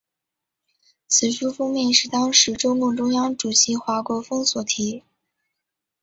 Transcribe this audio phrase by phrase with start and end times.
[1.07, 5.03] 此书封面是当时中共中央主席华国锋所题。